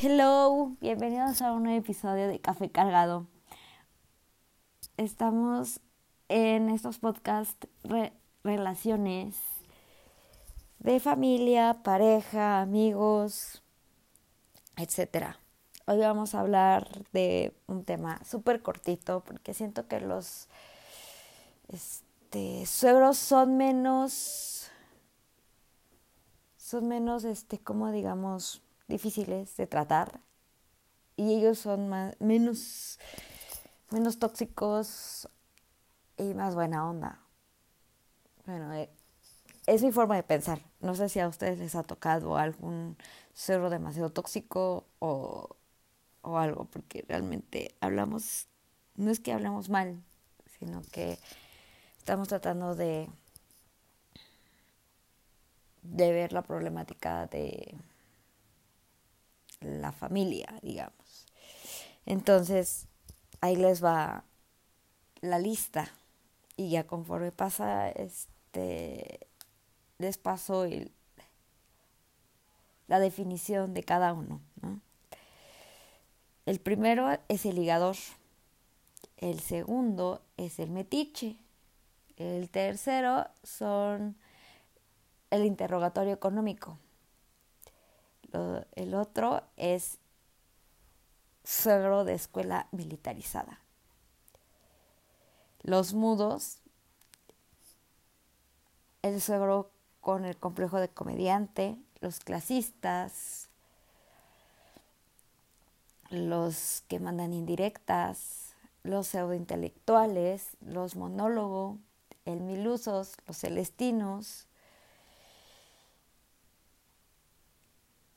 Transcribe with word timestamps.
Hello, 0.00 0.76
bienvenidos 0.80 1.42
a 1.42 1.50
un 1.50 1.64
nuevo 1.64 1.80
episodio 1.80 2.28
de 2.28 2.38
Café 2.38 2.70
Cargado. 2.70 3.26
Estamos 4.96 5.80
en 6.28 6.68
estos 6.68 7.00
podcasts 7.00 7.66
relaciones 8.44 9.34
de 10.78 11.00
familia, 11.00 11.80
pareja, 11.82 12.60
amigos, 12.60 13.64
etc. 14.76 15.34
Hoy 15.86 15.98
vamos 15.98 16.36
a 16.36 16.42
hablar 16.42 16.86
de 17.12 17.52
un 17.66 17.82
tema 17.82 18.20
súper 18.24 18.62
cortito 18.62 19.24
porque 19.24 19.52
siento 19.52 19.88
que 19.88 19.98
los 19.98 20.46
este, 21.66 22.66
suegros 22.66 23.18
son 23.18 23.56
menos, 23.56 24.70
son 26.56 26.86
menos, 26.86 27.24
este, 27.24 27.58
como 27.58 27.90
digamos, 27.90 28.62
difíciles 28.88 29.56
de 29.56 29.66
tratar 29.66 30.20
y 31.16 31.34
ellos 31.34 31.58
son 31.58 31.88
más, 31.88 32.18
menos, 32.20 32.98
menos 33.90 34.18
tóxicos 34.18 35.28
y 36.16 36.34
más 36.34 36.54
buena 36.54 36.88
onda. 36.88 37.20
Bueno, 38.46 38.72
eh, 38.72 38.88
es 39.66 39.82
mi 39.82 39.92
forma 39.92 40.16
de 40.16 40.22
pensar. 40.22 40.60
No 40.80 40.94
sé 40.94 41.08
si 41.08 41.20
a 41.20 41.28
ustedes 41.28 41.58
les 41.58 41.74
ha 41.74 41.82
tocado 41.82 42.36
algún 42.36 42.96
cerro 43.34 43.68
demasiado 43.68 44.10
tóxico 44.10 44.86
o, 45.00 45.56
o 46.22 46.38
algo, 46.38 46.64
porque 46.66 47.04
realmente 47.08 47.74
hablamos, 47.80 48.46
no 48.96 49.10
es 49.10 49.20
que 49.20 49.32
hablamos 49.32 49.68
mal, 49.68 50.02
sino 50.58 50.82
que 50.92 51.18
estamos 51.98 52.28
tratando 52.28 52.74
de, 52.74 53.10
de 55.82 56.12
ver 56.12 56.32
la 56.32 56.42
problemática 56.42 57.26
de 57.26 57.74
la 59.60 59.92
familia, 59.92 60.58
digamos. 60.62 61.26
Entonces, 62.06 62.86
ahí 63.40 63.56
les 63.56 63.82
va 63.84 64.24
la 65.20 65.38
lista 65.38 65.90
y 66.56 66.70
ya 66.70 66.86
conforme 66.86 67.32
pasa 67.32 67.90
este 67.90 69.28
les 69.98 70.16
paso 70.16 70.64
el, 70.64 70.92
la 72.86 73.00
definición 73.00 73.74
de 73.74 73.82
cada 73.82 74.12
uno. 74.12 74.40
El 76.46 76.60
primero 76.60 77.18
es 77.28 77.44
el 77.44 77.56
ligador, 77.56 77.96
el 79.18 79.40
segundo 79.40 80.22
es 80.36 80.58
el 80.58 80.70
metiche, 80.70 81.36
el 82.16 82.48
tercero 82.48 83.26
son 83.42 84.16
el 85.30 85.44
interrogatorio 85.44 86.14
económico, 86.14 86.78
el 88.32 88.94
otro 88.94 89.42
es 89.56 89.98
suegro 91.44 92.04
de 92.04 92.14
escuela 92.14 92.68
militarizada. 92.72 93.60
Los 95.62 95.94
mudos, 95.94 96.58
el 99.02 99.20
suegro 99.20 99.70
con 100.00 100.24
el 100.24 100.36
complejo 100.36 100.78
de 100.78 100.88
comediante, 100.88 101.76
los 102.00 102.20
clasistas, 102.20 103.48
los 106.10 106.84
que 106.88 107.00
mandan 107.00 107.32
indirectas, 107.32 108.54
los 108.82 109.08
pseudointelectuales, 109.08 110.56
los 110.60 110.96
monólogos, 110.96 111.78
el 112.24 112.40
milusos, 112.40 113.14
los 113.26 113.38
celestinos, 113.38 114.46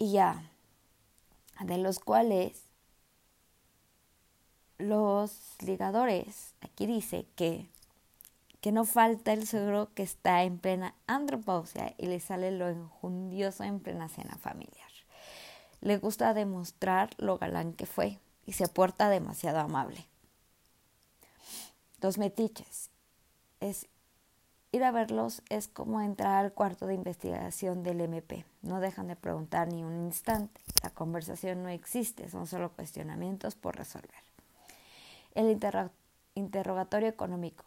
y 0.02 0.14
ya, 0.14 0.50
de 1.60 1.78
los 1.78 2.00
cuales 2.00 2.64
los 4.80 5.32
ligadores, 5.60 6.56
aquí 6.62 6.88
dice 6.88 7.28
que, 7.36 7.70
que 8.62 8.72
no 8.72 8.86
falta 8.86 9.32
el 9.32 9.46
suegro 9.46 9.94
que 9.94 10.02
está 10.02 10.42
en 10.42 10.58
plena 10.58 10.96
andropausia 11.06 11.94
y 12.00 12.08
le 12.08 12.20
sale 12.20 12.52
lo 12.52 12.68
enjundioso 12.68 13.64
en 13.64 13.80
plena 13.80 14.10
cena 14.10 14.38
familiar. 14.38 14.90
Le 15.82 16.00
gusta 16.00 16.34
demostrar 16.34 17.12
lo 17.18 17.38
galán 17.38 17.74
que 17.74 17.86
fue 17.86 18.18
y 18.48 18.54
se 18.54 18.68
porta 18.68 19.08
demasiado 19.08 19.60
amable. 19.60 20.08
Los 22.02 22.18
metiches. 22.18 22.90
Es 23.60 23.86
Ir 24.74 24.86
a 24.86 24.92
verlos 24.92 25.42
es 25.50 25.68
como 25.68 26.00
entrar 26.00 26.46
al 26.46 26.54
cuarto 26.54 26.88
de 26.88 26.94
investigación 26.94 27.84
del 27.84 28.00
MP. 28.00 28.46
No 28.62 28.80
dejan 28.80 29.08
de 29.08 29.18
preguntar 29.18 29.68
ni 29.68 29.84
un 29.84 30.06
instante. 30.06 30.62
La 30.82 30.92
conversación 30.92 31.62
no 31.62 31.68
existe, 31.68 32.30
son 32.30 32.48
solo 32.48 32.72
cuestionamientos 32.72 33.56
por 33.56 33.76
resolver. 33.76 34.24
El 35.36 35.60
interrogatorio 36.36 37.10
económico. 37.10 37.66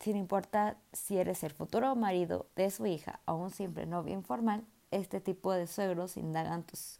Sin 0.00 0.16
importar 0.16 0.78
si 0.92 1.16
eres 1.16 1.44
el 1.44 1.52
futuro 1.52 1.94
marido 1.94 2.46
de 2.56 2.72
su 2.72 2.86
hija 2.86 3.20
o 3.24 3.34
un 3.34 3.50
simple 3.50 3.86
novio 3.86 4.12
informal, 4.12 4.64
este 4.90 5.20
tipo 5.20 5.52
de 5.52 5.68
suegros 5.68 6.16
indagan 6.16 6.64
tus 6.64 6.98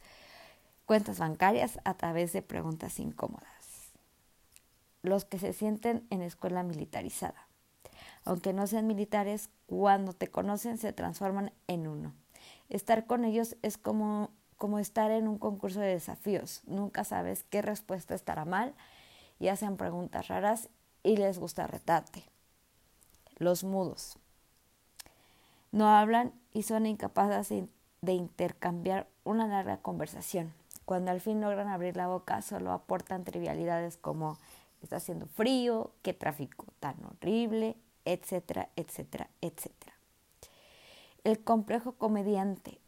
cuentas 0.87 1.19
bancarias 1.19 1.81
a 1.83 1.95
través 1.95 2.33
de 2.33 2.43
preguntas 2.43 3.01
incómodas. 3.01 3.91
Los 5.03 5.25
que 5.25 5.41
se 5.41 5.53
sienten 5.53 6.07
en 6.11 6.23
escuela 6.23 6.63
militarizada 6.63 7.49
aunque 8.25 8.53
no 8.53 8.67
sean 8.67 8.87
militares, 8.87 9.51
cuando 9.67 10.13
te 10.13 10.29
conocen 10.29 10.79
se 10.79 10.93
transforman 10.93 11.53
en 11.67 11.87
uno. 11.87 12.13
Estar 12.69 13.07
con 13.07 13.25
ellos 13.25 13.57
es 13.63 13.79
como, 13.79 14.31
como 14.57 14.79
estar 14.79 15.11
en 15.11 15.29
un 15.29 15.39
concurso 15.39 15.81
de 15.81 15.89
desafíos. 15.89 16.63
Nunca 16.67 17.05
sabes 17.05 17.45
qué 17.45 17.63
respuesta 17.63 18.15
estará 18.15 18.45
mal 18.45 18.75
y 19.39 19.49
hacen 19.49 19.77
preguntas 19.77 20.29
raras 20.29 20.69
y 21.03 21.17
les 21.17 21.39
gusta 21.39 21.67
retarte. 21.67 22.25
Los 23.37 23.65
mudos. 23.65 24.19
No 25.73 25.89
hablan 25.89 26.33
y 26.53 26.65
son 26.65 26.87
incapaces 26.87 27.49
de 28.03 28.13
intercambiar 28.13 29.09
una 29.25 29.47
larga 29.47 29.79
conversación. 29.79 30.53
Cuando 30.85 31.11
al 31.11 31.21
fin 31.21 31.41
logran 31.41 31.69
abrir 31.69 31.97
la 31.97 32.09
boca, 32.09 32.43
solo 32.43 32.73
aportan 32.73 33.25
trivialidades 33.25 33.97
como 33.97 34.39
está 34.83 34.97
haciendo 34.97 35.27
frío, 35.27 35.93
qué 36.03 36.13
tráfico 36.13 36.67
tan 36.81 36.97
horrible, 37.05 37.77
etcétera, 38.05 38.69
etcétera, 38.77 39.31
etcétera. 39.41 39.93
El 41.25 41.43
complejo 41.43 41.93
comediante. 41.93 42.81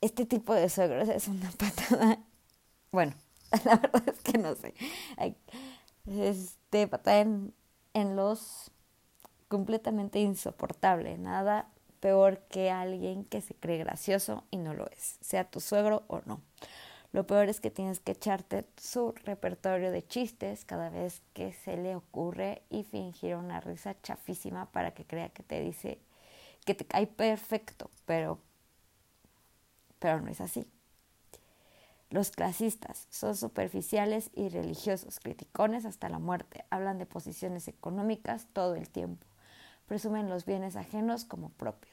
Este 0.00 0.26
tipo 0.26 0.54
de 0.54 0.68
suegros 0.68 1.08
es 1.08 1.28
una 1.28 1.50
patada. 1.58 2.18
Bueno, 2.90 3.14
la 3.64 3.76
verdad 3.76 4.08
es 4.08 4.20
que 4.20 4.38
no 4.38 4.54
sé. 4.54 4.74
Este 6.06 6.88
patada 6.88 7.20
en, 7.20 7.54
en 7.94 8.16
los 8.16 8.70
completamente 9.48 10.18
insoportable. 10.20 11.18
Nada 11.18 11.68
peor 12.02 12.40
que 12.50 12.70
alguien 12.70 13.24
que 13.24 13.40
se 13.40 13.54
cree 13.54 13.78
gracioso 13.78 14.44
y 14.50 14.56
no 14.56 14.74
lo 14.74 14.90
es, 14.90 15.18
sea 15.20 15.44
tu 15.44 15.60
suegro 15.60 16.02
o 16.08 16.20
no. 16.26 16.40
Lo 17.12 17.26
peor 17.26 17.50
es 17.50 17.60
que 17.60 17.70
tienes 17.70 18.00
que 18.00 18.12
echarte 18.12 18.66
su 18.78 19.12
repertorio 19.24 19.90
de 19.92 20.06
chistes 20.06 20.64
cada 20.64 20.88
vez 20.88 21.20
que 21.34 21.52
se 21.52 21.76
le 21.76 21.94
ocurre 21.94 22.62
y 22.70 22.84
fingir 22.84 23.36
una 23.36 23.60
risa 23.60 24.00
chafísima 24.00 24.72
para 24.72 24.94
que 24.94 25.04
crea 25.04 25.28
que 25.28 25.42
te 25.42 25.60
dice 25.60 26.00
que 26.64 26.74
te 26.74 26.86
cae 26.86 27.06
perfecto, 27.06 27.90
pero, 28.06 28.38
pero 29.98 30.22
no 30.22 30.28
es 30.28 30.40
así. 30.40 30.66
Los 32.08 32.30
clasistas 32.30 33.06
son 33.10 33.36
superficiales 33.36 34.30
y 34.34 34.48
religiosos, 34.48 35.20
criticones 35.20 35.84
hasta 35.84 36.08
la 36.08 36.18
muerte, 36.18 36.64
hablan 36.70 36.98
de 36.98 37.06
posiciones 37.06 37.68
económicas 37.68 38.46
todo 38.52 38.74
el 38.74 38.88
tiempo, 38.88 39.26
presumen 39.86 40.30
los 40.30 40.46
bienes 40.46 40.76
ajenos 40.76 41.24
como 41.24 41.50
propio. 41.50 41.92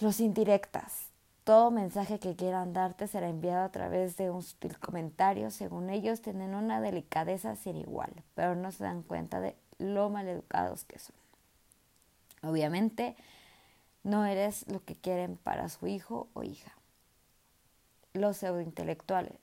Los 0.00 0.18
indirectas 0.20 1.13
todo 1.44 1.70
mensaje 1.70 2.18
que 2.18 2.36
quieran 2.36 2.72
darte 2.72 3.06
será 3.06 3.28
enviado 3.28 3.64
a 3.64 3.68
través 3.68 4.16
de 4.16 4.30
un 4.30 4.42
sutil 4.42 4.78
comentario. 4.78 5.50
Según 5.50 5.90
ellos, 5.90 6.22
tienen 6.22 6.54
una 6.54 6.80
delicadeza 6.80 7.54
sin 7.54 7.76
igual, 7.76 8.10
pero 8.34 8.54
no 8.54 8.72
se 8.72 8.84
dan 8.84 9.02
cuenta 9.02 9.40
de 9.40 9.54
lo 9.78 10.08
maleducados 10.08 10.84
que 10.84 10.98
son. 10.98 11.14
Obviamente, 12.42 13.14
no 14.02 14.24
eres 14.24 14.66
lo 14.68 14.82
que 14.84 14.96
quieren 14.96 15.36
para 15.36 15.68
su 15.68 15.86
hijo 15.86 16.28
o 16.32 16.42
hija. 16.42 16.72
Los 18.14 18.38
pseudointelectuales. 18.38 19.38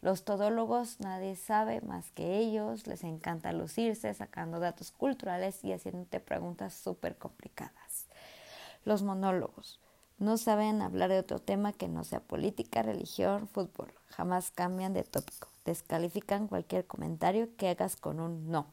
Los 0.00 0.24
todólogos 0.24 1.00
nadie 1.00 1.34
sabe 1.34 1.80
más 1.80 2.10
que 2.12 2.36
ellos, 2.36 2.86
les 2.86 3.02
encanta 3.04 3.52
lucirse 3.52 4.12
sacando 4.12 4.60
datos 4.60 4.90
culturales 4.90 5.64
y 5.64 5.72
haciéndote 5.72 6.20
preguntas 6.20 6.74
súper 6.74 7.16
complicadas. 7.16 8.06
Los 8.84 9.02
monólogos 9.02 9.80
no 10.18 10.36
saben 10.38 10.82
hablar 10.82 11.10
de 11.10 11.18
otro 11.18 11.38
tema 11.40 11.72
que 11.72 11.88
no 11.88 12.04
sea 12.04 12.20
política, 12.20 12.82
religión, 12.82 13.48
fútbol. 13.48 13.92
Jamás 14.08 14.50
cambian 14.50 14.92
de 14.92 15.02
tópico. 15.04 15.48
Descalifican 15.64 16.48
cualquier 16.48 16.86
comentario 16.86 17.54
que 17.56 17.68
hagas 17.68 17.96
con 17.96 18.20
un 18.20 18.50
no. 18.50 18.66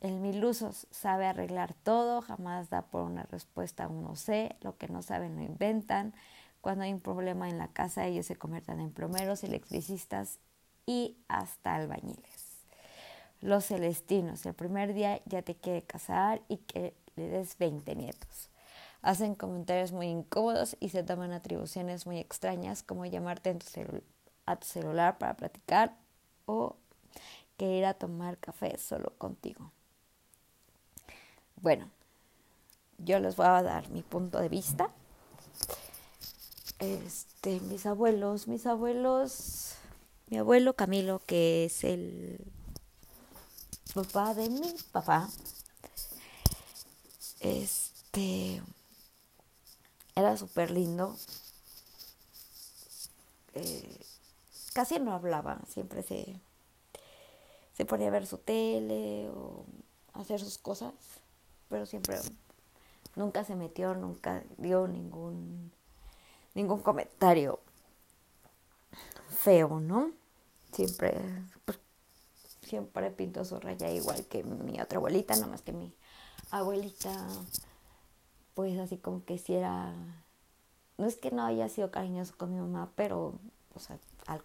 El 0.00 0.18
milusos 0.20 0.86
sabe 0.90 1.26
arreglar 1.26 1.74
todo, 1.74 2.22
jamás 2.22 2.70
da 2.70 2.82
por 2.82 3.02
una 3.04 3.22
respuesta 3.24 3.88
un 3.88 4.02
no 4.02 4.16
sé, 4.16 4.56
lo 4.60 4.76
que 4.76 4.88
no 4.88 5.00
saben 5.02 5.36
lo 5.36 5.42
inventan, 5.42 6.14
Cuando 6.60 6.84
hay 6.84 6.92
un 6.92 7.00
problema 7.00 7.48
en 7.48 7.58
la 7.58 7.68
casa, 7.68 8.06
ellos 8.06 8.26
se 8.26 8.36
convierten 8.36 8.80
en 8.80 8.92
plomeros, 8.92 9.42
electricistas 9.44 10.38
y 10.86 11.16
hasta 11.28 11.74
albañiles. 11.74 12.64
Los 13.40 13.66
celestinos, 13.66 14.46
el 14.46 14.54
primer 14.54 14.94
día 14.94 15.20
ya 15.26 15.42
te 15.42 15.56
quiere 15.56 15.82
casar 15.82 16.42
y 16.48 16.58
que 16.58 16.94
le 17.16 17.28
des 17.28 17.58
20 17.58 17.96
nietos. 17.96 18.51
Hacen 19.02 19.34
comentarios 19.34 19.92
muy 19.92 20.06
incómodos 20.06 20.76
y 20.80 20.90
se 20.90 21.02
toman 21.02 21.32
atribuciones 21.32 22.06
muy 22.06 22.18
extrañas 22.18 22.82
como 22.82 23.04
llamarte 23.04 23.56
a 24.46 24.56
tu 24.56 24.66
celular 24.66 25.18
para 25.18 25.34
platicar 25.34 25.96
o 26.46 26.76
que 27.56 27.78
ir 27.78 27.84
a 27.84 27.94
tomar 27.94 28.38
café 28.38 28.78
solo 28.78 29.12
contigo. 29.18 29.70
Bueno, 31.56 31.90
yo 32.98 33.18
les 33.18 33.36
voy 33.36 33.46
a 33.46 33.62
dar 33.62 33.88
mi 33.90 34.02
punto 34.02 34.38
de 34.38 34.48
vista. 34.48 34.90
Este, 36.78 37.60
mis 37.60 37.86
abuelos, 37.86 38.48
mis 38.48 38.66
abuelos, 38.66 39.74
mi 40.28 40.38
abuelo 40.38 40.74
Camilo, 40.74 41.20
que 41.26 41.66
es 41.66 41.84
el 41.84 42.40
papá 43.94 44.34
de 44.34 44.48
mi 44.48 44.74
papá, 44.90 45.28
este, 47.40 48.62
era 50.14 50.36
súper 50.36 50.70
lindo. 50.70 51.16
Eh, 53.54 54.00
casi 54.72 54.98
no 54.98 55.12
hablaba, 55.12 55.60
siempre 55.68 56.02
se, 56.02 56.40
se 57.76 57.84
ponía 57.84 58.08
a 58.08 58.12
ver 58.12 58.26
su 58.26 58.38
tele 58.38 59.28
o 59.30 59.64
hacer 60.14 60.40
sus 60.40 60.58
cosas, 60.58 60.94
pero 61.68 61.86
siempre 61.86 62.18
nunca 63.16 63.44
se 63.44 63.54
metió, 63.54 63.94
nunca 63.94 64.42
dio 64.58 64.88
ningún 64.88 65.72
ningún 66.54 66.80
comentario 66.80 67.60
feo, 69.28 69.80
¿no? 69.80 70.12
Siempre 70.72 71.14
pues, 71.64 71.78
siempre 72.62 73.10
pintó 73.10 73.44
su 73.44 73.58
raya 73.58 73.90
igual 73.90 74.26
que 74.26 74.42
mi 74.44 74.80
otra 74.80 74.98
abuelita, 74.98 75.34
nada 75.34 75.48
más 75.48 75.62
que 75.62 75.72
mi 75.72 75.94
abuelita 76.50 77.12
pues 78.54 78.78
así 78.78 78.96
como 78.96 79.24
que 79.24 79.38
si 79.38 79.54
era 79.54 79.94
no 80.98 81.06
es 81.06 81.16
que 81.16 81.30
no 81.30 81.44
haya 81.44 81.68
sido 81.68 81.90
cariñoso 81.90 82.34
con 82.36 82.54
mi 82.54 82.60
mamá, 82.60 82.90
pero 82.96 83.34
o 83.74 83.80
sea, 83.80 83.98
al 84.26 84.42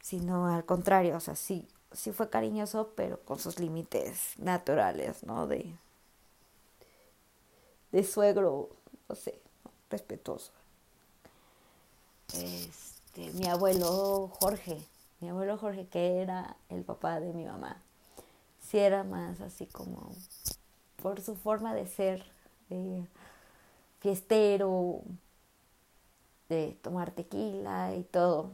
sino 0.00 0.46
al 0.46 0.64
contrario, 0.64 1.16
o 1.16 1.20
sea, 1.20 1.36
sí 1.36 1.66
sí 1.92 2.12
fue 2.12 2.30
cariñoso, 2.30 2.92
pero 2.96 3.20
con 3.20 3.38
sus 3.38 3.58
límites 3.58 4.34
naturales, 4.38 5.22
¿no? 5.24 5.46
De 5.46 5.72
de 7.92 8.04
suegro, 8.04 8.70
no 9.08 9.14
sé, 9.14 9.38
respetuoso. 9.90 10.50
Este, 12.34 13.30
mi 13.34 13.46
abuelo 13.46 14.28
Jorge, 14.40 14.78
mi 15.20 15.28
abuelo 15.28 15.58
Jorge, 15.58 15.86
que 15.86 16.22
era 16.22 16.56
el 16.70 16.82
papá 16.82 17.20
de 17.20 17.34
mi 17.34 17.44
mamá, 17.44 17.82
sí 18.62 18.78
era 18.78 19.04
más 19.04 19.40
así 19.42 19.66
como 19.66 20.14
por 21.02 21.20
su 21.20 21.36
forma 21.36 21.74
de 21.74 21.86
ser, 21.86 22.24
de 22.72 23.06
fiestero, 24.00 25.02
de 26.48 26.78
tomar 26.82 27.10
tequila 27.12 27.94
y 27.94 28.02
todo. 28.04 28.52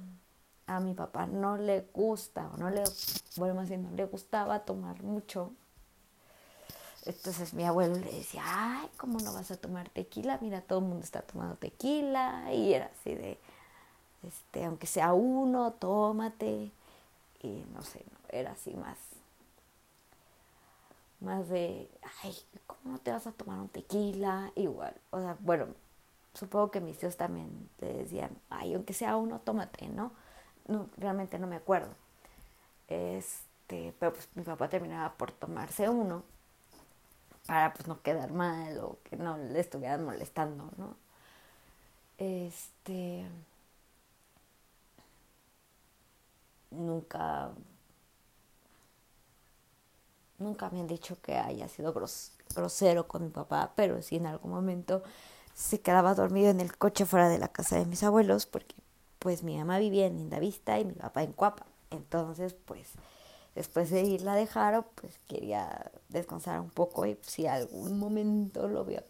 A 0.67 0.81
mi 0.81 0.95
papá 0.95 1.27
no 1.27 1.57
le 1.57 1.87
gusta, 1.95 2.51
o 2.55 2.57
no 2.59 2.71
le, 2.71 2.85
bueno, 3.37 3.55
más 3.55 3.69
bien 3.69 3.83
no 3.83 3.91
le 3.97 4.05
gustaba 4.05 4.61
tomar 4.61 5.03
mucho 5.03 5.53
entonces 7.09 7.55
mi 7.55 7.65
abuelo 7.65 7.95
le 7.95 8.13
decía, 8.13 8.43
ay, 8.45 8.87
¿cómo 8.99 9.19
no 9.21 9.33
vas 9.33 9.51
a 9.51 9.57
tomar 9.57 9.89
tequila? 9.89 10.39
Mira, 10.43 10.61
todo 10.61 10.81
el 10.81 10.85
mundo 10.85 11.05
está 11.05 11.23
tomando 11.23 11.57
tequila. 11.57 12.53
Y 12.53 12.75
era 12.75 12.91
así 13.01 13.15
de, 13.15 13.39
este, 14.27 14.67
aunque 14.67 14.87
sea 14.87 15.15
uno, 15.15 15.73
tómate. 15.73 16.71
Y 17.43 17.65
no 17.73 17.83
sé, 17.83 18.05
era 18.29 18.53
así 18.53 18.75
más, 18.75 18.99
más 21.21 21.49
de, 21.49 21.91
ay, 22.23 22.35
¿cómo 22.67 22.93
no 22.93 22.99
te 22.99 23.11
vas 23.13 23.27
a 23.27 23.33
tomar 23.33 23.59
un 23.61 23.69
tequila? 23.69 24.53
Igual, 24.57 24.95
o 25.11 25.21
sea, 25.21 25.37
bueno, 25.41 25.67
supongo 26.35 26.71
que 26.71 26.81
mis 26.81 26.99
tíos 26.99 27.17
también 27.17 27.71
le 27.81 27.95
decían, 27.95 28.31
ay, 28.51 28.75
aunque 28.75 28.95
sea 28.95 29.17
uno, 29.17 29.41
tómate, 29.41 29.89
¿no? 29.89 30.13
no 30.69 30.89
realmente 30.99 31.39
no 31.39 31.47
me 31.49 31.57
acuerdo. 31.57 31.91
Este, 32.89 33.95
pero 33.99 34.13
pues 34.15 34.29
mi 34.35 34.43
papá 34.43 34.69
terminaba 34.69 35.15
por 35.17 35.33
tomarse 35.33 35.89
uno 35.89 36.25
para 37.47 37.73
pues 37.75 37.87
no 37.89 38.03
quedar 38.03 38.31
mal 38.33 38.79
o 38.79 38.99
que 39.05 39.17
no 39.17 39.37
le 39.39 39.61
estuvieran 39.61 40.05
molestando, 40.05 40.71
¿no? 40.77 40.97
Este 42.19 43.25
nunca 46.71 47.51
nunca 50.39 50.71
me 50.71 50.81
han 50.81 50.87
dicho 50.87 51.21
que 51.21 51.37
haya 51.37 51.69
sido 51.69 51.93
grosero 52.55 53.09
con 53.09 53.25
mi 53.25 53.31
papá, 53.31 53.73
pero 53.77 54.01
sí 54.03 54.17
en 54.17 54.27
algún 54.27 54.51
momento 54.51 55.03
se 55.55 55.81
quedaba 55.81 56.15
dormido 56.15 56.51
en 56.51 56.61
el 56.61 56.77
coche 56.77 57.05
fuera 57.05 57.29
de 57.29 57.39
la 57.39 57.49
casa 57.49 57.77
de 57.77 57.87
mis 57.87 58.03
abuelos 58.03 58.47
porque 58.47 58.77
pues 59.19 59.43
mi 59.43 59.57
mamá 59.59 59.79
vivía 59.79 60.07
en 60.07 60.17
Lindavista 60.17 60.79
y 60.79 60.85
mi 60.85 60.95
papá 60.95 61.23
en 61.25 61.33
Cuapa. 61.33 61.67
Entonces, 61.91 62.55
pues 62.55 62.89
después 63.55 63.91
de 63.91 64.03
irla 64.03 64.35
a 64.35 64.37
dejar, 64.37 64.87
pues 64.95 65.19
quería 65.27 65.91
descansar 66.09 66.61
un 66.61 66.71
poco 66.71 67.07
y 67.07 67.19
si 67.23 67.47
algún 67.47 67.99
momento 67.99 68.69
lo 68.69 68.85
vio 68.85 69.03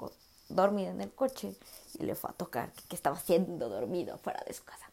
dormido 0.48 0.90
en 0.90 1.02
el 1.02 1.12
coche 1.12 1.54
y 1.98 2.04
le 2.04 2.14
fue 2.14 2.30
a 2.30 2.32
tocar 2.32 2.72
que, 2.72 2.96
estaba 2.96 3.19
siendo 3.19 3.69
dormido 3.69 4.16
fuera 4.19 4.42
de 4.46 4.54
su 4.54 4.64
casa. 4.64 4.90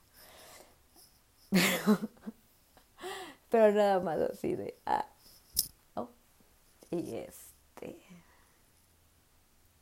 Pero, 3.50 3.72
nada 3.72 4.00
más 4.02 4.20
así 4.20 4.56
de, 4.56 4.78
ah. 4.86 5.06
Y 7.00 7.16
este, 7.18 8.00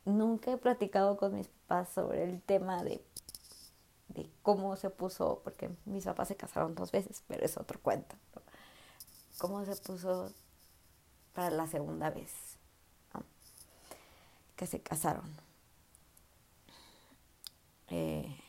nunca 0.06 0.52
he 0.52 0.58
platicado 0.58 1.18
con 1.18 1.36
mis 1.36 1.48
papás 1.48 1.90
sobre 1.94 2.24
el 2.24 2.42
tema 2.42 2.84
de, 2.84 3.04
de 4.10 4.30
cómo 4.42 4.76
se 4.76 4.90
puso, 4.90 5.42
porque 5.44 5.70
mis 5.86 6.06
papás 6.06 6.28
se 6.30 6.36
casaron 6.36 6.76
dos 6.76 6.92
veces, 6.92 7.24
pero 7.28 7.46
es 7.46 7.58
otro 7.58 7.80
cuento 7.80 8.16
cómo 9.38 9.66
se 9.66 9.76
puso 9.76 10.32
para 11.34 11.50
la 11.50 11.68
segunda 11.68 12.10
vez 12.10 12.32
que 14.56 14.68
se 14.68 14.80
casaron. 14.80 15.30
Eh, 17.90 18.40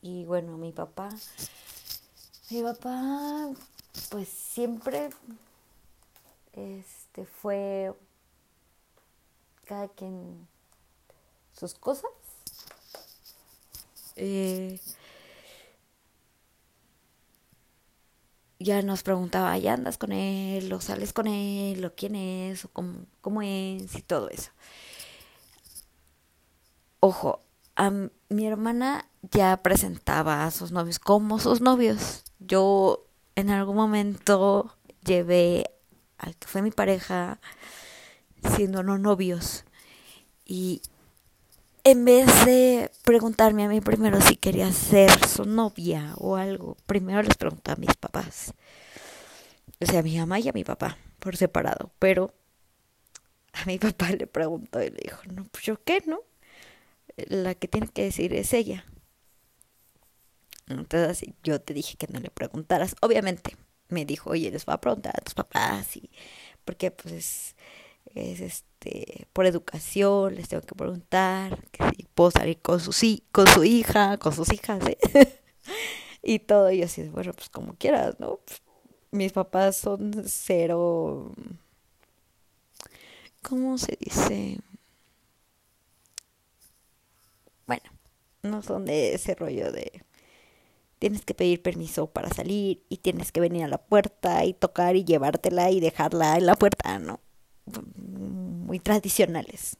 y 0.00 0.24
bueno, 0.24 0.56
mi 0.56 0.72
papá, 0.72 1.10
mi 2.50 2.62
papá, 2.62 3.50
pues 4.10 4.28
siempre 4.28 5.10
este 7.12 7.26
fue 7.26 7.92
cada 9.66 9.88
quien 9.88 10.48
sus 11.52 11.74
cosas. 11.74 12.10
Eh, 14.16 14.80
ya 18.58 18.80
nos 18.80 19.02
preguntaba, 19.02 19.58
¿ya 19.58 19.74
andas 19.74 19.98
con 19.98 20.12
él? 20.12 20.72
¿O 20.72 20.80
sales 20.80 21.12
con 21.12 21.26
él? 21.26 21.84
¿O 21.84 21.94
quién 21.94 22.16
es? 22.16 22.64
¿O 22.64 22.70
cómo, 23.20 23.42
es? 23.42 23.94
Y 23.94 24.00
todo 24.00 24.30
eso. 24.30 24.50
Ojo, 27.00 27.42
a 27.76 27.90
mi 27.90 28.46
hermana 28.46 29.06
ya 29.20 29.58
presentaba 29.62 30.46
a 30.46 30.50
sus 30.50 30.72
novios 30.72 30.98
como 30.98 31.38
sus 31.38 31.60
novios. 31.60 32.24
Yo 32.38 33.04
en 33.34 33.50
algún 33.50 33.76
momento 33.76 34.74
llevé 35.04 35.71
que 36.30 36.46
fue 36.46 36.62
mi 36.62 36.70
pareja 36.70 37.40
siendo 38.56 38.82
no 38.82 38.98
novios. 38.98 39.64
Y 40.44 40.82
en 41.84 42.04
vez 42.04 42.26
de 42.44 42.90
preguntarme 43.04 43.64
a 43.64 43.68
mí 43.68 43.80
primero 43.80 44.20
si 44.20 44.36
quería 44.36 44.70
ser 44.72 45.10
su 45.26 45.44
novia 45.44 46.14
o 46.16 46.36
algo, 46.36 46.76
primero 46.86 47.22
les 47.22 47.36
pregunté 47.36 47.72
a 47.72 47.76
mis 47.76 47.94
papás. 47.96 48.54
O 49.80 49.86
sea, 49.86 50.00
a 50.00 50.02
mi 50.02 50.16
mamá 50.16 50.38
y 50.38 50.48
a 50.48 50.52
mi 50.52 50.64
papá, 50.64 50.96
por 51.18 51.36
separado. 51.36 51.90
Pero 51.98 52.32
a 53.52 53.64
mi 53.64 53.78
papá 53.78 54.10
le 54.10 54.26
preguntó 54.26 54.82
y 54.82 54.90
le 54.90 55.00
dijo, 55.04 55.20
no, 55.32 55.44
pues 55.44 55.64
yo 55.64 55.82
qué, 55.82 56.02
¿no? 56.06 56.20
La 57.16 57.54
que 57.54 57.68
tiene 57.68 57.88
que 57.88 58.04
decir 58.04 58.32
es 58.32 58.52
ella. 58.52 58.84
Entonces 60.68 61.28
yo 61.42 61.60
te 61.60 61.74
dije 61.74 61.96
que 61.96 62.06
no 62.06 62.20
le 62.20 62.30
preguntaras. 62.30 62.94
Obviamente 63.00 63.56
me 63.92 64.04
dijo, 64.04 64.30
oye, 64.30 64.50
les 64.50 64.64
voy 64.66 64.74
a 64.74 64.80
preguntar 64.80 65.14
a 65.16 65.22
tus 65.22 65.34
papás 65.34 65.96
y 65.96 66.10
porque 66.64 66.90
pues 66.90 67.56
es 68.14 68.40
este 68.40 69.26
por 69.32 69.46
educación, 69.46 70.34
les 70.34 70.48
tengo 70.48 70.62
que 70.62 70.74
preguntar 70.74 71.68
que 71.70 71.84
si 71.96 72.04
puedo 72.14 72.30
salir 72.30 72.60
con 72.60 72.80
su, 72.80 72.92
con 73.32 73.46
su 73.46 73.64
hija, 73.64 74.18
con 74.18 74.34
sus 74.34 74.52
hijas, 74.52 74.82
¿eh? 74.86 74.98
y 76.22 76.40
todo, 76.40 76.70
y 76.72 76.82
así, 76.82 77.02
bueno, 77.08 77.32
pues 77.32 77.48
como 77.48 77.74
quieras, 77.76 78.18
¿no? 78.20 78.40
mis 79.12 79.32
papás 79.32 79.76
son 79.76 80.24
cero, 80.26 81.32
¿cómo 83.42 83.76
se 83.78 83.96
dice? 84.00 84.58
Bueno, 87.66 87.90
no 88.42 88.62
son 88.62 88.86
de 88.86 89.14
ese 89.14 89.34
rollo 89.34 89.70
de 89.70 90.02
tienes 91.02 91.24
que 91.24 91.34
pedir 91.34 91.60
permiso 91.62 92.06
para 92.06 92.30
salir 92.30 92.84
y 92.88 92.98
tienes 92.98 93.32
que 93.32 93.40
venir 93.40 93.64
a 93.64 93.68
la 93.68 93.78
puerta 93.78 94.44
y 94.44 94.54
tocar 94.54 94.94
y 94.94 95.02
llevártela 95.04 95.68
y 95.72 95.80
dejarla 95.80 96.36
en 96.36 96.46
la 96.46 96.54
puerta, 96.54 97.00
¿no? 97.00 97.18
Muy 97.96 98.78
tradicionales. 98.78 99.78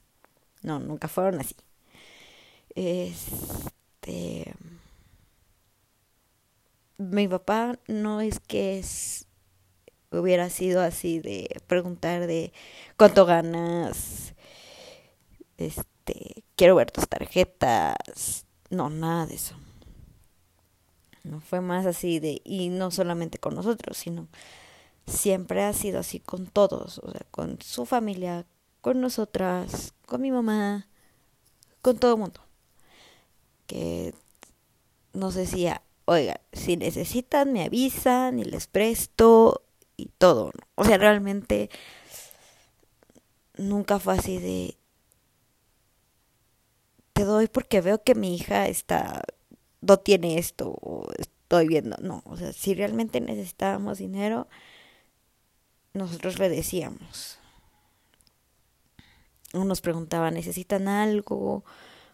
No, 0.62 0.81
nunca 0.81 1.07
fueron 1.07 1.38
así. 1.38 1.55
Este 2.75 4.52
mi 6.99 7.29
papá 7.29 7.79
no 7.87 8.21
es 8.21 8.41
que 8.41 8.85
hubiera 10.11 10.50
sido 10.50 10.81
así 10.81 11.21
de 11.21 11.55
preguntar 11.69 12.26
de 12.26 12.52
cuánto 12.97 13.26
ganas, 13.26 14.35
este, 15.57 16.43
quiero 16.57 16.75
ver 16.75 16.91
tus 16.91 17.07
tarjetas, 17.07 18.45
no, 18.71 18.91
nada 18.91 19.26
de 19.26 19.37
eso. 19.37 19.62
No 21.25 21.41
fue 21.41 21.61
más 21.61 21.87
así 21.87 22.19
de, 22.19 22.41
y 22.45 22.69
no 22.69 22.91
solamente 22.91 23.38
con 23.38 23.55
nosotros, 23.55 23.97
sino 23.97 24.29
siempre 25.07 25.62
ha 25.64 25.73
sido 25.73 26.00
así 26.00 26.21
con 26.21 26.47
todos, 26.47 26.99
o 26.99 27.11
sea, 27.11 27.23
con 27.31 27.61
su 27.61 27.87
familia, 27.87 28.47
con 28.81 29.00
nosotras, 29.00 29.95
con 30.07 30.21
mi 30.21 30.31
mamá, 30.31 30.88
con 31.81 31.99
todo 31.99 32.14
el 32.14 32.21
mundo. 32.21 32.41
Que 33.67 34.14
nos 35.12 35.35
decía, 35.35 35.83
oiga, 36.05 36.41
si 36.52 36.76
necesitan 36.76 37.52
me 37.52 37.64
avisan 37.64 38.38
y 38.38 38.45
les 38.45 38.67
presto 38.67 39.62
y 39.97 40.07
todo. 40.07 40.52
O 40.75 40.85
sea, 40.85 40.99
realmente 40.99 41.71
nunca 43.57 43.99
fue 43.99 44.14
así 44.14 44.38
de, 44.38 44.76
te 47.12 47.25
doy 47.25 47.47
porque 47.47 47.81
veo 47.81 48.02
que 48.02 48.14
mi 48.14 48.35
hija 48.35 48.67
está, 48.69 49.23
no 49.83 49.99
tiene 49.99 50.39
esto 50.39 51.07
estoy 51.53 51.69
viendo. 51.69 51.97
No, 52.01 52.23
o 52.25 52.37
sea, 52.37 52.53
si 52.53 52.75
realmente 52.75 53.21
necesitábamos 53.21 53.99
dinero, 53.99 54.49
nosotros 55.93 56.39
le 56.39 56.49
decíamos. 56.49 57.39
O 59.53 59.65
nos 59.65 59.83
preguntaba, 59.83 60.31
¿necesitan 60.31 60.89
algo? 60.89 61.65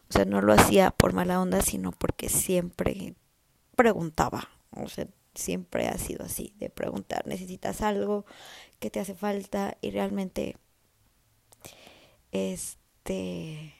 O 0.08 0.12
sea, 0.12 0.24
no 0.24 0.40
lo 0.40 0.52
hacía 0.52 0.90
por 0.90 1.12
mala 1.12 1.40
onda, 1.40 1.62
sino 1.62 1.92
porque 1.92 2.28
siempre 2.28 3.14
preguntaba. 3.76 4.48
O 4.72 4.88
sea, 4.88 5.06
siempre 5.36 5.86
ha 5.86 5.96
sido 5.98 6.24
así, 6.24 6.52
de 6.58 6.68
preguntar, 6.68 7.24
¿necesitas 7.28 7.80
algo? 7.80 8.26
¿Qué 8.80 8.90
te 8.90 8.98
hace 8.98 9.14
falta? 9.14 9.76
Y 9.80 9.92
realmente, 9.92 10.56
este, 12.32 13.74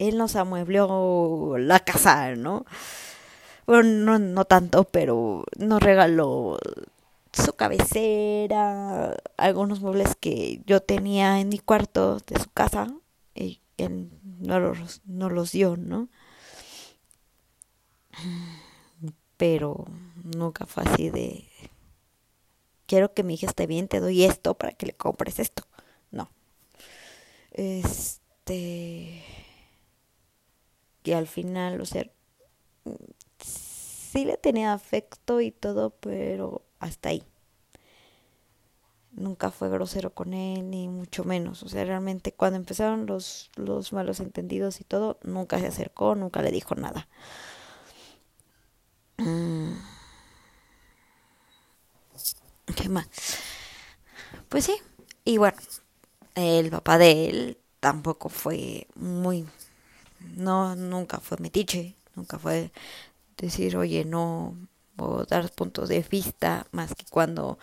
él 0.00 0.16
nos 0.16 0.34
amueblió 0.34 1.56
la 1.58 1.80
casa, 1.80 2.34
¿no? 2.34 2.64
Bueno, 3.66 4.18
no, 4.18 4.18
no 4.18 4.44
tanto, 4.46 4.84
pero 4.84 5.44
nos 5.58 5.82
regaló 5.82 6.58
su 7.32 7.52
cabecera, 7.52 9.14
algunos 9.36 9.80
muebles 9.80 10.16
que 10.18 10.62
yo 10.66 10.80
tenía 10.80 11.38
en 11.38 11.50
mi 11.50 11.58
cuarto 11.58 12.18
de 12.26 12.40
su 12.40 12.50
casa 12.50 12.88
y 13.34 13.60
él 13.76 14.10
no 14.40 14.58
los, 14.58 15.02
no 15.04 15.28
los 15.28 15.52
dio, 15.52 15.76
¿no? 15.76 16.08
Pero 19.36 19.84
nunca 20.24 20.64
fue 20.64 20.82
así 20.84 21.10
de 21.10 21.46
quiero 22.86 23.12
que 23.12 23.22
mi 23.22 23.34
hija 23.34 23.46
esté 23.46 23.66
bien, 23.66 23.86
te 23.86 24.00
doy 24.00 24.24
esto 24.24 24.54
para 24.54 24.72
que 24.72 24.86
le 24.86 24.94
compres 24.94 25.38
esto. 25.38 25.64
No. 26.10 26.30
Este 27.52 29.19
que 31.10 31.16
al 31.16 31.26
final, 31.26 31.80
o 31.80 31.84
sea, 31.84 32.08
sí 33.40 34.24
le 34.24 34.36
tenía 34.36 34.72
afecto 34.72 35.40
y 35.40 35.50
todo, 35.50 35.90
pero 35.90 36.62
hasta 36.78 37.08
ahí. 37.08 37.24
Nunca 39.10 39.50
fue 39.50 39.68
grosero 39.68 40.14
con 40.14 40.34
él, 40.34 40.70
ni 40.70 40.86
mucho 40.86 41.24
menos. 41.24 41.64
O 41.64 41.68
sea, 41.68 41.84
realmente 41.84 42.30
cuando 42.30 42.58
empezaron 42.58 43.06
los, 43.06 43.50
los 43.56 43.92
malos 43.92 44.20
entendidos 44.20 44.80
y 44.80 44.84
todo, 44.84 45.18
nunca 45.24 45.58
se 45.58 45.66
acercó, 45.66 46.14
nunca 46.14 46.42
le 46.42 46.52
dijo 46.52 46.76
nada. 46.76 47.08
Mm. 49.18 49.72
¿Qué 52.76 52.88
más? 52.88 53.08
Pues 54.48 54.64
sí. 54.64 54.76
Y 55.24 55.38
bueno, 55.38 55.58
el 56.36 56.70
papá 56.70 56.98
de 56.98 57.28
él 57.28 57.58
tampoco 57.80 58.28
fue 58.28 58.86
muy... 58.94 59.44
No, 60.36 60.76
nunca 60.76 61.18
fue 61.20 61.38
metiche. 61.38 61.94
Nunca 62.14 62.38
fue 62.38 62.70
decir, 63.36 63.76
oye, 63.76 64.04
no, 64.04 64.56
o 64.96 65.24
dar 65.24 65.50
puntos 65.52 65.88
de 65.88 66.00
vista, 66.02 66.66
más 66.72 66.94
que 66.94 67.04
cuando 67.06 67.58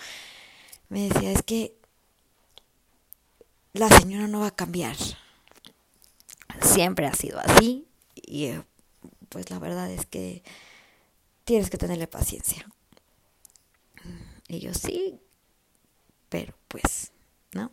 me 0.90 1.10
decía, 1.10 1.32
es 1.32 1.44
que 1.44 1.76
la 3.74 3.90
señora 3.90 4.28
no 4.28 4.42
va 4.42 4.48
a 4.48 4.56
cambiar. 4.56 4.96
Siempre 6.62 7.06
ha 7.06 7.14
sido 7.14 7.40
así 7.40 7.88
y 8.16 8.46
eh, 8.46 8.64
pues 9.30 9.50
la 9.52 9.60
verdad 9.60 9.92
es 9.92 10.06
que 10.06 10.44
tienes 11.44 11.70
que 11.70 11.78
tenerle 11.78 12.08
paciencia. 12.08 12.66
Y 14.48 14.60
yo 14.60 14.74
sí, 14.74 15.20
pero 16.30 16.54
pues, 16.68 17.12
¿no? 17.52 17.72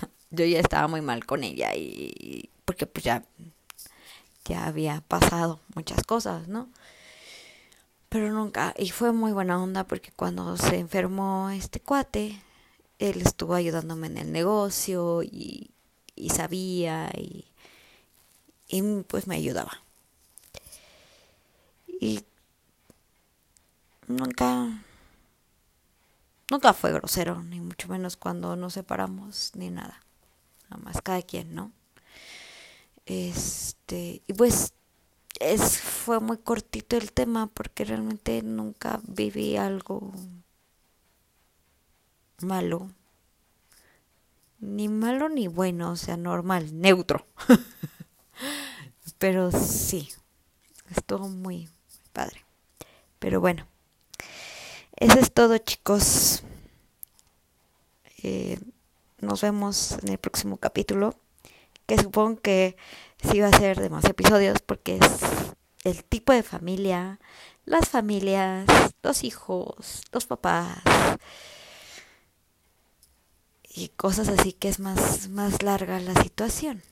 Yo 0.30 0.44
ya 0.44 0.58
estaba 0.58 0.88
muy 0.88 1.00
mal 1.00 1.24
con 1.24 1.44
ella 1.44 1.74
y 1.76 2.50
porque 2.64 2.84
pues 2.84 3.04
ya 3.04 3.24
ya 4.48 4.66
había 4.66 5.02
pasado 5.08 5.60
muchas 5.74 6.02
cosas, 6.04 6.48
¿no? 6.48 6.68
Pero 8.08 8.30
nunca, 8.32 8.74
y 8.78 8.90
fue 8.90 9.12
muy 9.12 9.32
buena 9.32 9.62
onda 9.62 9.84
porque 9.84 10.12
cuando 10.12 10.56
se 10.56 10.78
enfermó 10.78 11.50
este 11.50 11.80
cuate, 11.80 12.40
él 12.98 13.20
estuvo 13.22 13.54
ayudándome 13.54 14.06
en 14.08 14.18
el 14.18 14.32
negocio 14.32 15.22
y, 15.22 15.70
y 16.14 16.30
sabía 16.30 17.10
y, 17.16 17.46
y 18.68 18.82
pues 19.04 19.26
me 19.26 19.36
ayudaba. 19.36 19.82
Y 22.00 22.24
nunca, 24.08 24.68
nunca 26.50 26.72
fue 26.72 26.92
grosero, 26.92 27.42
ni 27.42 27.60
mucho 27.60 27.88
menos 27.88 28.16
cuando 28.16 28.56
nos 28.56 28.74
separamos, 28.74 29.52
ni 29.54 29.70
nada. 29.70 30.02
Nada 30.70 30.82
más 30.82 31.00
cada 31.02 31.22
quien, 31.22 31.54
¿no? 31.54 31.72
Este, 33.06 34.22
y 34.26 34.32
pues 34.32 34.74
es, 35.40 35.80
fue 35.80 36.20
muy 36.20 36.38
cortito 36.38 36.96
el 36.96 37.12
tema 37.12 37.46
porque 37.46 37.84
realmente 37.84 38.42
nunca 38.42 39.00
viví 39.06 39.56
algo 39.56 40.12
malo. 42.40 42.90
Ni 44.58 44.88
malo 44.88 45.28
ni 45.28 45.48
bueno, 45.48 45.92
o 45.92 45.96
sea, 45.96 46.16
normal, 46.16 46.80
neutro. 46.80 47.26
Pero 49.18 49.52
sí, 49.52 50.08
estuvo 50.90 51.28
muy 51.28 51.68
padre. 52.12 52.44
Pero 53.18 53.40
bueno, 53.40 53.66
eso 54.96 55.18
es 55.18 55.32
todo 55.32 55.56
chicos. 55.58 56.42
Eh, 58.22 58.58
nos 59.20 59.42
vemos 59.42 59.92
en 60.02 60.08
el 60.08 60.18
próximo 60.18 60.56
capítulo. 60.56 61.14
Que 61.86 61.98
supongo 61.98 62.40
que 62.40 62.76
sí 63.22 63.40
va 63.40 63.48
a 63.48 63.58
ser 63.58 63.80
de 63.80 63.90
más 63.90 64.04
episodios 64.04 64.58
porque 64.60 64.96
es 64.96 65.20
el 65.84 66.04
tipo 66.04 66.32
de 66.32 66.42
familia, 66.42 67.20
las 67.64 67.88
familias, 67.88 68.66
los 69.02 69.24
hijos, 69.24 70.02
los 70.12 70.26
papás 70.26 70.82
y 73.76 73.88
cosas 73.90 74.28
así 74.28 74.52
que 74.52 74.68
es 74.68 74.80
más, 74.80 75.28
más 75.28 75.62
larga 75.62 76.00
la 76.00 76.14
situación. 76.22 76.82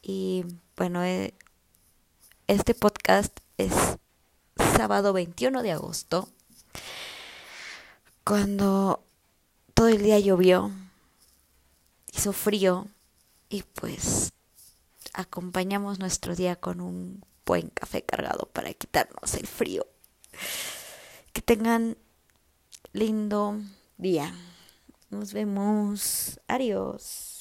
Y 0.00 0.44
bueno, 0.76 1.04
eh, 1.04 1.34
este 2.46 2.74
podcast 2.74 3.38
es 3.58 3.72
sábado 4.76 5.12
21 5.12 5.62
de 5.62 5.72
agosto, 5.72 6.28
cuando 8.24 9.04
todo 9.74 9.88
el 9.88 10.02
día 10.02 10.18
llovió, 10.18 10.72
hizo 12.12 12.32
frío 12.32 12.88
y 13.48 13.62
pues 13.62 14.32
acompañamos 15.12 15.98
nuestro 15.98 16.34
día 16.34 16.56
con 16.56 16.80
un 16.80 17.24
buen 17.46 17.68
café 17.68 18.02
cargado 18.02 18.48
para 18.52 18.72
quitarnos 18.74 19.34
el 19.34 19.46
frío. 19.46 19.86
Que 21.32 21.42
tengan 21.42 21.96
lindo 22.92 23.60
día. 23.96 24.34
Nos 25.10 25.32
vemos. 25.32 26.40
Adiós. 26.48 27.33